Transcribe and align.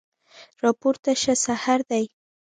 راپورته 0.63 1.11
شه 1.21 1.33
سحر 1.45 1.79
دی 1.89 2.05